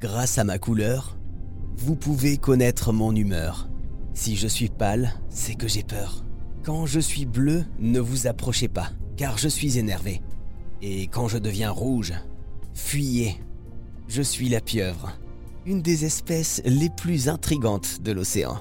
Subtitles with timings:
[0.00, 1.18] Grâce à ma couleur,
[1.76, 3.68] vous pouvez connaître mon humeur.
[4.14, 6.24] Si je suis pâle, c'est que j'ai peur.
[6.62, 10.22] Quand je suis bleu, ne vous approchez pas, car je suis énervé.
[10.80, 12.14] Et quand je deviens rouge,
[12.72, 13.42] fuyez.
[14.08, 15.12] Je suis la pieuvre,
[15.66, 18.58] une des espèces les plus intrigantes de l'océan.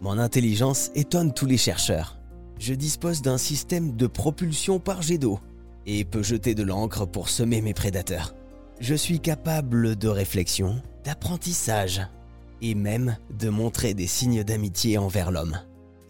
[0.00, 2.18] Mon intelligence étonne tous les chercheurs.
[2.58, 5.38] Je dispose d'un système de propulsion par jet d'eau
[5.84, 8.34] et peux jeter de l'encre pour semer mes prédateurs.
[8.80, 12.00] Je suis capable de réflexion, d'apprentissage
[12.62, 15.56] et même de montrer des signes d'amitié envers l'homme.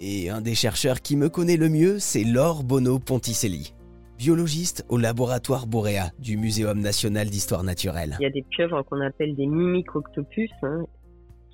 [0.03, 3.73] Et un des chercheurs qui me connaît le mieux, c'est Laure Bono Ponticelli,
[4.19, 8.17] biologiste au laboratoire Borea du Muséum national d'histoire naturelle.
[8.21, 10.85] Il y a des pieuvres qu'on appelle des mimiques-octopus hein,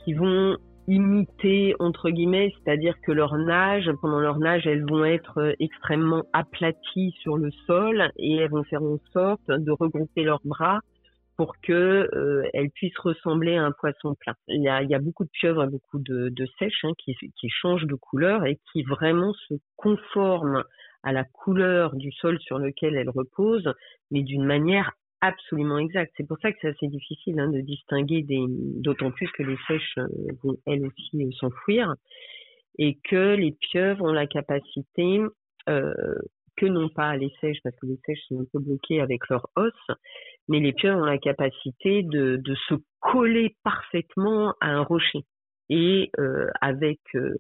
[0.05, 0.57] qui vont
[0.89, 7.15] imiter entre guillemets, c'est-à-dire que leur nage, pendant leur nage, elles vont être extrêmement aplaties
[7.21, 10.81] sur le sol et elles vont faire en sorte de regrouper leurs bras
[11.37, 14.35] pour que euh, elle puisse ressembler à un poisson plein.
[14.49, 17.17] Il y a, il y a beaucoup de pieuvres, beaucoup de, de sèches hein, qui,
[17.17, 20.63] qui changent de couleur et qui vraiment se conforment
[21.03, 23.73] à la couleur du sol sur lequel elles reposent,
[24.11, 26.13] mais d'une manière absolument exacte.
[26.17, 29.99] C'est pour ça que c'est assez difficile hein, de distinguer d'autant plus que les sèches
[29.99, 30.07] euh,
[30.43, 31.95] vont elles aussi euh, s'enfouir
[32.79, 35.21] et que les pieuvres ont la capacité
[35.69, 35.95] euh,
[36.57, 39.49] que non pas les sèches, parce que les sèches sont un peu bloquées avec leurs
[39.57, 39.73] os,
[40.49, 45.25] mais les pieuvres ont la capacité de, se coller parfaitement à un rocher.
[45.71, 47.37] Et euh, avec euh,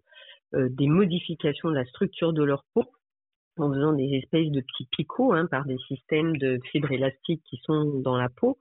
[0.54, 2.84] euh, des modifications de la structure de leur peau,
[3.58, 7.60] en faisant des espèces de petits picots hein, par des systèmes de fibres élastiques qui
[7.64, 8.58] sont dans la peau,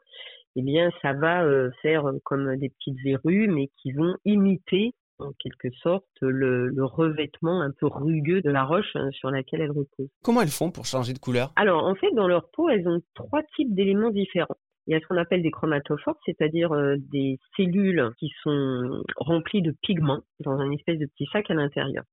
[0.55, 5.69] eh bien, ça va faire comme des petites verrues, mais qui vont imiter en quelque
[5.81, 10.11] sorte le, le, revêtement un peu rugueux de la roche hein, sur laquelle elles reposent.
[10.23, 11.51] Comment elles font pour changer de couleur?
[11.55, 14.57] Alors en fait dans leur peau elles ont trois types d'éléments différents.
[14.87, 19.61] Il y a ce qu'on appelle des chromatophores, c'est-à-dire euh, des cellules qui sont remplies
[19.61, 22.03] de pigments dans un espèce de petit sac à l'intérieur.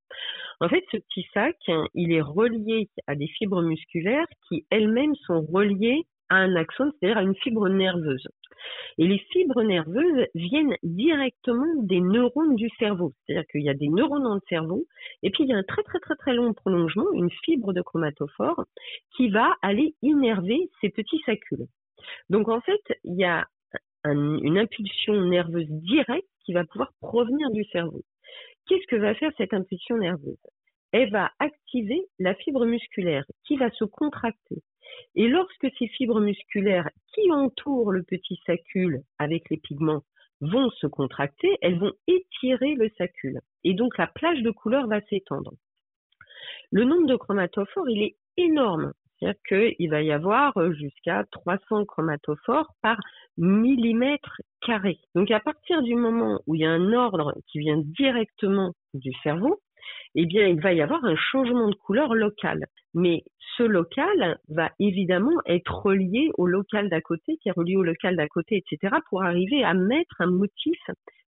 [0.61, 1.57] En fait, ce petit sac,
[1.95, 7.19] il est relié à des fibres musculaires qui elles-mêmes sont reliées à un axone, c'est-à-dire
[7.19, 8.27] à une fibre nerveuse.
[8.99, 13.13] Et les fibres nerveuses viennent directement des neurones du cerveau.
[13.27, 14.87] C'est-à-dire qu'il y a des neurones dans le cerveau,
[15.23, 17.83] et puis il y a un très très très très long prolongement, une fibre de
[17.83, 18.65] chromatophore,
[19.17, 21.67] qui va aller innerver ces petits sacules.
[22.29, 23.47] Donc en fait, il y a
[24.05, 28.03] un, une impulsion nerveuse directe qui va pouvoir provenir du cerveau.
[28.67, 30.39] Qu'est-ce que va faire cette impulsion nerveuse?
[30.93, 34.63] Elle va activer la fibre musculaire qui va se contracter.
[35.21, 40.03] Et lorsque ces fibres musculaires qui entourent le petit sacule avec les pigments
[40.41, 43.39] vont se contracter, elles vont étirer le sacule.
[43.63, 45.53] Et donc la plage de couleur va s'étendre.
[46.73, 48.95] Le nombre de chromatophores, il est énorme.
[49.19, 49.43] C'est-à-dire
[49.77, 52.97] qu'il va y avoir jusqu'à 300 chromatophores par
[53.37, 55.01] millimètre carré.
[55.15, 59.13] Donc à partir du moment où il y a un ordre qui vient directement du
[59.23, 59.61] cerveau,
[60.15, 62.65] eh bien, il va y avoir un changement de couleur local.
[62.95, 63.23] Mais
[63.57, 68.17] ce local va évidemment être relié au local d'à côté, qui est relié au local
[68.17, 70.79] d'à côté, etc., pour arriver à mettre un motif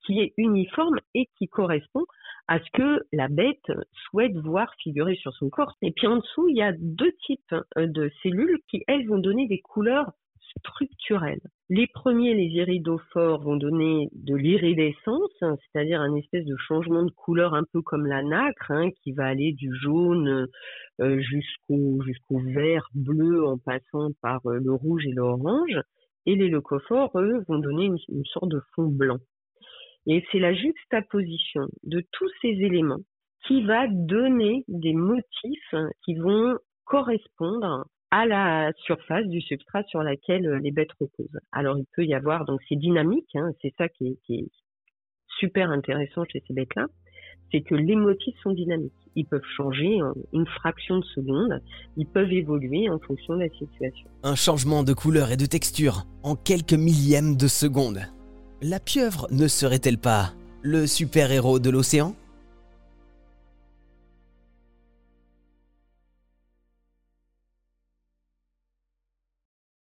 [0.05, 2.05] qui est uniforme et qui correspond
[2.47, 3.73] à ce que la bête
[4.07, 5.73] souhaite voir figurer sur son corps.
[5.81, 9.47] Et puis en dessous, il y a deux types de cellules qui, elles, vont donner
[9.47, 10.11] des couleurs
[10.59, 11.41] structurelles.
[11.71, 17.11] Les premiers, les iridophores, vont donner de l'iridescence, hein, c'est-à-dire un espèce de changement de
[17.11, 20.47] couleur un peu comme la nacre, hein, qui va aller du jaune
[21.01, 25.81] euh, jusqu'au jusqu'au vert, bleu, en passant par euh, le rouge et l'orange.
[26.27, 29.19] Et les leucophores, eux, vont donner une, une sorte de fond blanc.
[30.07, 33.01] Et c'est la juxtaposition de tous ces éléments
[33.47, 40.49] qui va donner des motifs qui vont correspondre à la surface du substrat sur laquelle
[40.63, 41.41] les bêtes reposent.
[41.51, 44.49] Alors il peut y avoir, donc c'est dynamique, hein, c'est ça qui est, qui est,
[45.41, 46.87] super intéressant chez ces bêtes-là,
[47.51, 48.93] c'est que les motifs sont dynamiques.
[49.17, 51.61] Ils peuvent changer en une fraction de seconde,
[51.97, 54.09] ils peuvent évoluer en fonction de la situation.
[54.23, 57.99] Un changement de couleur et de texture en quelques millièmes de seconde.
[58.63, 62.15] La pieuvre ne serait-elle pas le super-héros de l'océan?